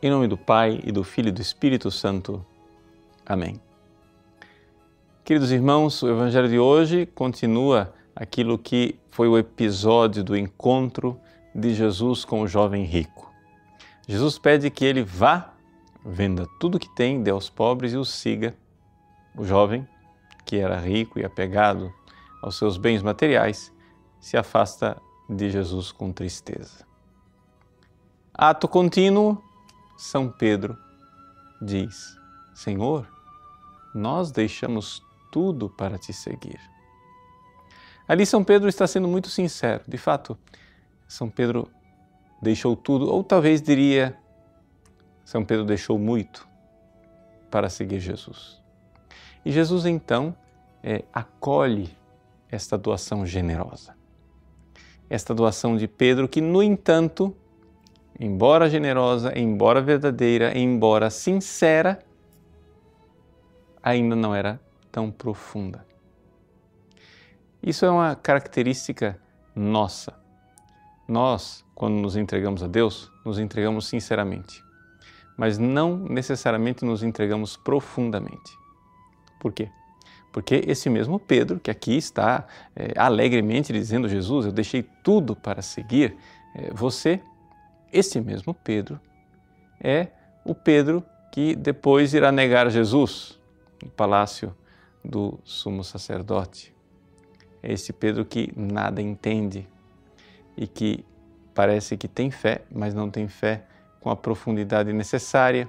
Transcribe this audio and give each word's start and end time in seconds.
Em 0.00 0.10
nome 0.10 0.28
do 0.28 0.38
Pai 0.38 0.80
e 0.84 0.92
do 0.92 1.02
Filho 1.02 1.30
e 1.30 1.32
do 1.32 1.42
Espírito 1.42 1.90
Santo. 1.90 2.46
Amém. 3.26 3.60
Queridos 5.24 5.50
irmãos, 5.50 6.00
o 6.04 6.08
Evangelho 6.08 6.48
de 6.48 6.56
hoje 6.56 7.04
continua 7.04 7.92
aquilo 8.14 8.56
que 8.56 8.96
foi 9.10 9.26
o 9.26 9.36
episódio 9.36 10.22
do 10.22 10.36
encontro 10.36 11.18
de 11.52 11.74
Jesus 11.74 12.24
com 12.24 12.42
o 12.42 12.46
jovem 12.46 12.84
rico. 12.84 13.28
Jesus 14.06 14.38
pede 14.38 14.70
que 14.70 14.84
ele 14.84 15.02
vá, 15.02 15.52
venda 16.06 16.46
tudo 16.60 16.78
que 16.78 16.94
tem, 16.94 17.20
dê 17.20 17.32
aos 17.32 17.50
pobres 17.50 17.92
e 17.92 17.96
o 17.96 18.04
siga. 18.04 18.54
O 19.36 19.44
jovem, 19.44 19.84
que 20.44 20.58
era 20.58 20.78
rico 20.78 21.18
e 21.18 21.24
apegado 21.24 21.92
aos 22.40 22.56
seus 22.56 22.76
bens 22.76 23.02
materiais, 23.02 23.72
se 24.20 24.36
afasta 24.36 24.96
de 25.28 25.50
Jesus 25.50 25.90
com 25.90 26.12
tristeza. 26.12 26.86
Ato 28.32 28.68
contínuo, 28.68 29.42
São 29.98 30.30
Pedro 30.30 30.78
diz: 31.60 32.16
Senhor, 32.54 33.04
nós 33.92 34.30
deixamos 34.30 35.02
tudo 35.32 35.68
para 35.68 35.98
te 35.98 36.12
seguir. 36.12 36.60
Ali 38.06 38.24
São 38.24 38.44
Pedro 38.44 38.68
está 38.68 38.86
sendo 38.86 39.08
muito 39.08 39.28
sincero. 39.28 39.82
De 39.88 39.98
fato, 39.98 40.38
São 41.08 41.28
Pedro 41.28 41.68
deixou 42.40 42.76
tudo, 42.76 43.10
ou 43.10 43.24
talvez 43.24 43.60
diria, 43.60 44.16
São 45.24 45.44
Pedro 45.44 45.64
deixou 45.64 45.98
muito 45.98 46.48
para 47.50 47.68
seguir 47.68 47.98
Jesus. 47.98 48.62
E 49.44 49.50
Jesus 49.50 49.84
então 49.84 50.34
é, 50.80 51.04
acolhe 51.12 51.90
esta 52.48 52.78
doação 52.78 53.26
generosa. 53.26 53.96
Esta 55.10 55.34
doação 55.34 55.76
de 55.76 55.88
Pedro, 55.88 56.28
que, 56.28 56.40
no 56.40 56.62
entanto, 56.62 57.36
embora 58.18 58.68
generosa, 58.68 59.38
embora 59.38 59.80
verdadeira, 59.80 60.56
embora 60.56 61.10
sincera, 61.10 61.98
ainda 63.82 64.16
não 64.16 64.34
era 64.34 64.60
tão 64.90 65.10
profunda. 65.10 65.86
Isso 67.62 67.84
é 67.84 67.90
uma 67.90 68.14
característica 68.14 69.18
nossa. 69.54 70.14
Nós, 71.06 71.64
quando 71.74 71.94
nos 71.94 72.16
entregamos 72.16 72.62
a 72.62 72.66
Deus, 72.66 73.10
nos 73.24 73.38
entregamos 73.38 73.88
sinceramente, 73.88 74.62
mas 75.36 75.58
não 75.58 75.96
necessariamente 75.96 76.84
nos 76.84 77.02
entregamos 77.02 77.56
profundamente. 77.56 78.52
Por 79.40 79.52
quê? 79.52 79.70
Porque 80.32 80.62
esse 80.66 80.90
mesmo 80.90 81.18
Pedro, 81.18 81.58
que 81.58 81.70
aqui 81.70 81.96
está 81.96 82.46
é, 82.76 82.92
alegremente 82.96 83.72
dizendo: 83.72 84.08
Jesus, 84.08 84.46
eu 84.46 84.52
deixei 84.52 84.82
tudo 85.02 85.34
para 85.34 85.62
seguir 85.62 86.16
é, 86.54 86.72
você, 86.72 87.20
esse 87.92 88.20
mesmo 88.20 88.54
Pedro 88.54 89.00
é 89.80 90.08
o 90.44 90.54
Pedro 90.54 91.04
que 91.32 91.54
depois 91.54 92.14
irá 92.14 92.32
negar 92.32 92.70
Jesus 92.70 93.38
no 93.82 93.90
palácio 93.90 94.54
do 95.04 95.38
sumo 95.44 95.84
sacerdote. 95.84 96.74
É 97.62 97.72
esse 97.72 97.92
Pedro 97.92 98.24
que 98.24 98.52
nada 98.56 99.00
entende 99.00 99.68
e 100.56 100.66
que 100.66 101.04
parece 101.54 101.96
que 101.96 102.08
tem 102.08 102.30
fé, 102.30 102.62
mas 102.70 102.94
não 102.94 103.10
tem 103.10 103.28
fé 103.28 103.64
com 104.00 104.10
a 104.10 104.16
profundidade 104.16 104.92
necessária. 104.92 105.68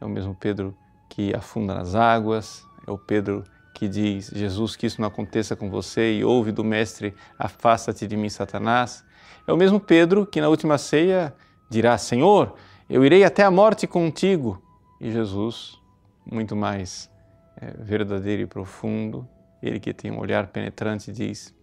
É 0.00 0.04
o 0.04 0.08
mesmo 0.08 0.34
Pedro 0.34 0.76
que 1.08 1.34
afunda 1.34 1.74
nas 1.74 1.94
águas, 1.94 2.66
é 2.86 2.90
o 2.90 2.98
Pedro 2.98 3.44
que 3.74 3.88
diz: 3.88 4.30
Jesus, 4.34 4.76
que 4.76 4.86
isso 4.86 5.00
não 5.00 5.08
aconteça 5.08 5.54
com 5.54 5.70
você, 5.70 6.18
e 6.18 6.24
ouve 6.24 6.52
do 6.52 6.64
Mestre: 6.64 7.14
Afasta-te 7.38 8.06
de 8.06 8.16
mim, 8.16 8.28
Satanás. 8.28 9.04
É 9.46 9.52
o 9.52 9.56
mesmo 9.56 9.80
Pedro 9.80 10.26
que 10.26 10.40
na 10.40 10.48
última 10.48 10.78
ceia 10.78 11.34
dirá: 11.70 11.96
Senhor, 11.96 12.54
eu 12.88 13.04
irei 13.04 13.24
até 13.24 13.44
a 13.44 13.50
morte 13.50 13.86
contigo. 13.86 14.62
E 15.00 15.10
Jesus, 15.12 15.80
muito 16.26 16.56
mais 16.56 17.10
é, 17.56 17.70
verdadeiro 17.78 18.42
e 18.42 18.46
profundo, 18.46 19.28
ele 19.62 19.80
que 19.80 19.92
tem 19.92 20.10
um 20.10 20.18
olhar 20.18 20.46
penetrante 20.48 21.12
diz: 21.12 21.54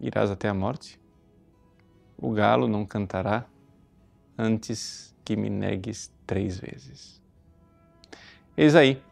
Irás 0.00 0.30
até 0.30 0.48
a 0.48 0.54
morte? 0.54 1.00
O 2.16 2.30
galo 2.30 2.68
não 2.68 2.84
cantará 2.84 3.44
antes 4.38 5.14
que 5.24 5.36
me 5.36 5.48
negues 5.48 6.12
três 6.26 6.58
vezes. 6.58 7.22
Eis 8.56 8.76
aí, 8.76 9.02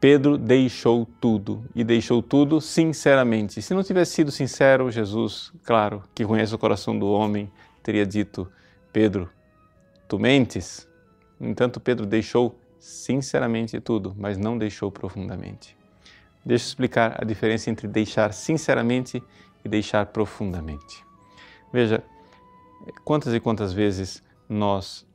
Pedro 0.00 0.38
deixou 0.38 1.06
tudo 1.20 1.64
e 1.74 1.82
deixou 1.82 2.22
tudo 2.22 2.60
sinceramente. 2.60 3.60
Se 3.60 3.74
não 3.74 3.82
tivesse 3.82 4.12
sido 4.12 4.30
sincero, 4.30 4.90
Jesus, 4.90 5.52
claro, 5.64 6.04
que 6.14 6.24
conhece 6.24 6.54
o 6.54 6.58
coração 6.58 6.96
do 6.96 7.08
homem, 7.08 7.50
teria 7.82 8.06
dito: 8.06 8.50
Pedro, 8.92 9.28
tu 10.06 10.18
mentes. 10.18 10.88
No 11.38 11.48
entanto, 11.48 11.80
Pedro 11.80 12.06
deixou 12.06 12.56
sinceramente 12.78 13.80
tudo, 13.80 14.14
mas 14.16 14.38
não 14.38 14.56
deixou 14.56 14.90
profundamente. 14.90 15.76
Deixa 16.44 16.64
eu 16.64 16.68
explicar 16.68 17.16
a 17.20 17.24
diferença 17.24 17.68
entre 17.68 17.88
deixar 17.88 18.32
sinceramente 18.32 19.22
e 19.64 19.68
deixar 19.68 20.06
profundamente. 20.06 21.04
Veja, 21.72 22.02
quantas 23.04 23.34
e 23.34 23.40
quantas 23.40 23.72
vezes 23.72 24.22
nós 24.48 25.06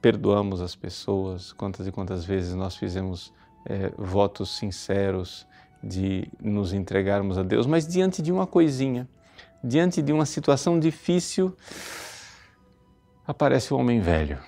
perdoamos 0.00 0.62
as 0.62 0.74
pessoas, 0.74 1.52
quantas 1.52 1.86
e 1.86 1.92
quantas 1.92 2.24
vezes 2.24 2.54
nós 2.54 2.74
fizemos 2.74 3.32
é, 3.66 3.92
votos 3.96 4.56
sinceros 4.56 5.46
de 5.82 6.28
nos 6.40 6.72
entregarmos 6.72 7.38
a 7.38 7.42
Deus, 7.42 7.66
mas 7.66 7.86
diante 7.86 8.20
de 8.20 8.30
uma 8.30 8.46
coisinha, 8.46 9.08
diante 9.62 10.02
de 10.02 10.12
uma 10.12 10.26
situação 10.26 10.78
difícil, 10.78 11.56
aparece 13.26 13.72
o 13.72 13.78
homem 13.78 14.00
velho, 14.00 14.38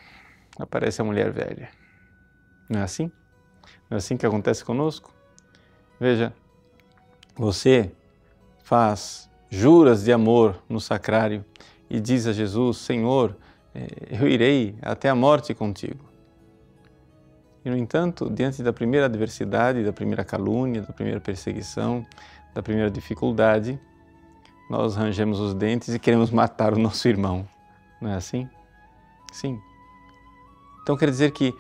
aparece 0.59 1.01
a 1.01 1.05
mulher 1.05 1.31
velha. 1.31 1.71
Não 2.69 2.81
é 2.81 2.83
assim? 2.83 3.11
Não 3.89 3.97
é 3.97 3.99
assim 3.99 4.17
que 4.17 4.27
acontece 4.27 4.65
conosco? 4.65 5.13
Veja, 5.99 6.33
você 7.37 7.93
faz 8.63 9.31
juras 9.51 10.05
de 10.05 10.13
amor 10.13 10.63
no 10.69 10.81
sacrário 10.81 11.45
e 11.89 12.01
diz 12.01 12.27
a 12.27 12.33
Jesus: 12.33 12.79
Senhor, 12.79 13.37
eh, 13.75 13.87
eu 14.11 14.27
irei 14.27 14.75
até 14.83 15.09
a 15.09 15.15
morte 15.15 15.55
contigo. 15.55 16.12
E, 17.65 17.71
no 17.71 17.77
entanto, 17.77 18.29
diante 18.29 18.63
da 18.63 18.73
primeira 18.73 19.07
adversidade, 19.07 19.85
da 19.85 19.93
primeira 19.93 20.25
calúnia, 20.25 20.83
da 20.83 20.93
primeira 20.93 21.21
perseguição, 21.21 22.05
da 22.55 22.63
primeira 22.63 22.91
dificuldade, 22.91 23.79
nós 24.69 24.97
rangemos 24.97 25.39
os 25.39 25.55
dentes 25.55 25.95
e 25.95 25.99
queremos 25.99 26.31
matar 26.31 26.73
o 26.73 26.79
nosso 26.79 27.07
irmão. 27.09 27.47
Não 28.01 28.11
é 28.11 28.15
assim? 28.15 28.49
Sim. 29.33 29.61
Então 30.83 30.97
quer 30.97 31.11
dizer 31.11 31.31
que 31.31 31.55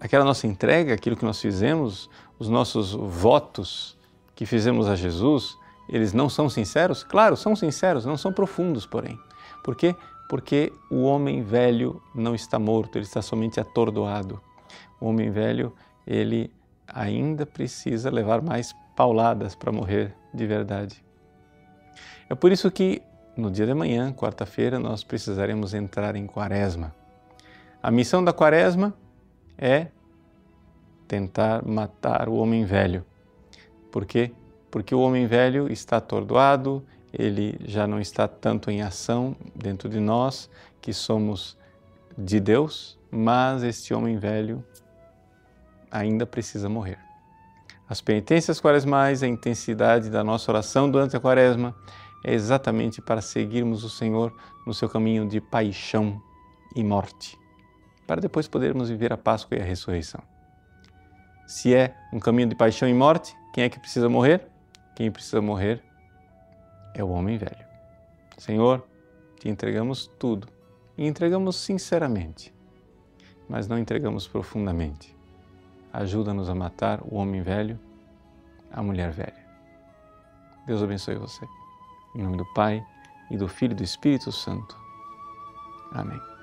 aquela 0.00 0.24
nossa 0.24 0.46
entrega, 0.46 0.94
aquilo 0.94 1.16
que 1.16 1.24
nós 1.24 1.40
fizemos, 1.40 2.08
os 2.38 2.48
nossos 2.48 2.92
votos 2.92 3.96
que 4.34 4.46
fizemos 4.46 4.88
a 4.88 4.96
Jesus, 4.96 5.58
eles 5.88 6.12
não 6.12 6.28
são 6.28 6.48
sinceros? 6.48 7.02
Claro, 7.02 7.36
são 7.36 7.54
sinceros, 7.54 8.04
não 8.04 8.16
são 8.16 8.32
profundos, 8.32 8.86
porém. 8.86 9.18
Por 9.62 9.76
quê? 9.76 9.94
Porque 10.28 10.72
o 10.90 11.02
homem 11.02 11.42
velho 11.42 12.02
não 12.14 12.34
está 12.34 12.58
morto, 12.58 12.96
ele 12.96 13.04
está 13.04 13.22
somente 13.22 13.60
atordoado. 13.60 14.40
O 15.00 15.06
homem 15.06 15.30
velho, 15.30 15.74
ele 16.06 16.52
ainda 16.86 17.44
precisa 17.44 18.10
levar 18.10 18.40
mais 18.40 18.74
pauladas 18.94 19.54
para 19.54 19.72
morrer 19.72 20.14
de 20.32 20.46
verdade. 20.46 21.04
É 22.28 22.34
por 22.34 22.50
isso 22.50 22.70
que 22.70 23.02
no 23.36 23.50
dia 23.50 23.66
de 23.66 23.72
amanhã, 23.72 24.12
quarta-feira, 24.12 24.78
nós 24.78 25.04
precisaremos 25.04 25.74
entrar 25.74 26.16
em 26.16 26.26
quaresma. 26.26 26.94
A 27.82 27.90
missão 27.90 28.24
da 28.24 28.32
quaresma 28.32 28.94
é 29.58 29.88
tentar 31.06 31.62
matar 31.64 32.28
o 32.28 32.34
homem 32.36 32.64
velho. 32.64 33.04
Por 33.92 34.06
quê? 34.06 34.32
Porque 34.70 34.94
o 34.94 35.00
homem 35.00 35.26
velho 35.26 35.70
está 35.70 35.98
atordoado, 35.98 36.82
ele 37.12 37.58
já 37.64 37.86
não 37.86 38.00
está 38.00 38.26
tanto 38.26 38.70
em 38.70 38.82
ação 38.82 39.36
dentro 39.54 39.88
de 39.88 40.00
nós, 40.00 40.50
que 40.80 40.92
somos 40.92 41.56
de 42.16 42.40
Deus, 42.40 42.98
mas 43.10 43.62
este 43.62 43.92
homem 43.92 44.18
velho 44.18 44.64
ainda 45.90 46.26
precisa 46.26 46.68
morrer. 46.68 46.98
As 47.88 48.00
penitências 48.00 48.60
quaresmais, 48.60 49.22
a 49.22 49.28
intensidade 49.28 50.10
da 50.10 50.24
nossa 50.24 50.50
oração 50.50 50.90
durante 50.90 51.16
a 51.16 51.20
quaresma 51.20 51.74
é 52.24 52.34
exatamente 52.34 53.00
para 53.00 53.20
seguirmos 53.22 53.84
o 53.84 53.90
Senhor 53.90 54.36
no 54.66 54.74
seu 54.74 54.88
caminho 54.88 55.28
de 55.28 55.40
paixão 55.40 56.20
e 56.74 56.82
morte, 56.82 57.38
para 58.06 58.20
depois 58.20 58.48
podermos 58.48 58.88
viver 58.88 59.12
a 59.12 59.16
Páscoa 59.16 59.56
e 59.56 59.60
a 59.60 59.64
ressurreição. 59.64 60.20
Se 61.46 61.72
é 61.74 61.96
um 62.12 62.18
caminho 62.18 62.48
de 62.48 62.56
paixão 62.56 62.88
e 62.88 62.94
morte, 62.94 63.36
quem 63.54 63.62
é 63.62 63.68
que 63.68 63.78
precisa 63.78 64.08
morrer? 64.08 64.48
Quem 64.96 65.10
precisa 65.10 65.40
morrer 65.40 65.80
é 66.92 67.04
o 67.04 67.08
homem 67.08 67.38
velho. 67.38 67.64
Senhor, 68.36 68.84
te 69.38 69.48
entregamos 69.48 70.10
tudo 70.18 70.48
e 70.98 71.06
entregamos 71.06 71.56
sinceramente, 71.56 72.52
mas 73.48 73.68
não 73.68 73.78
entregamos 73.78 74.26
profundamente. 74.26 75.15
Ajuda-nos 75.92 76.48
a 76.48 76.54
matar 76.54 77.00
o 77.02 77.16
homem 77.16 77.42
velho, 77.42 77.78
a 78.70 78.82
mulher 78.82 79.10
velha. 79.10 79.46
Deus 80.66 80.82
abençoe 80.82 81.16
você. 81.16 81.46
Em 82.14 82.22
nome 82.22 82.36
do 82.36 82.46
Pai, 82.54 82.84
e 83.30 83.36
do 83.36 83.48
Filho 83.48 83.72
e 83.72 83.76
do 83.76 83.82
Espírito 83.82 84.30
Santo. 84.30 84.76
Amém. 85.92 86.35